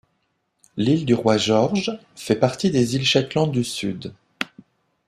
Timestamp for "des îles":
2.71-3.05